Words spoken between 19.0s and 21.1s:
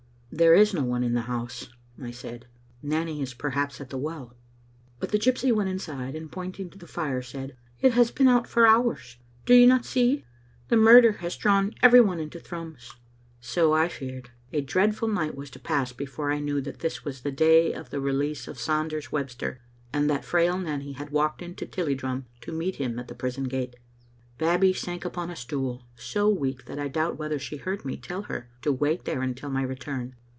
Webster, and that frail Nanny had